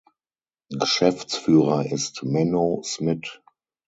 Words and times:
Geschäftsführer 0.79 1.85
ist 1.85 2.23
Menno 2.23 2.81
Smid. 2.83 3.43